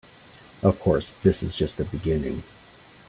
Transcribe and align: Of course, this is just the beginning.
Of 0.63 0.79
course, 0.79 1.11
this 1.21 1.43
is 1.43 1.55
just 1.55 1.77
the 1.77 1.83
beginning. 1.85 2.41